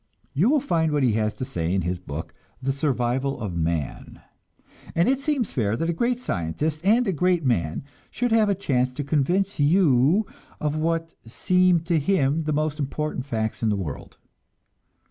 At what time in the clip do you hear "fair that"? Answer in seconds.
5.53-5.91